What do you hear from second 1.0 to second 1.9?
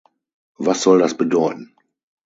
bedeuten?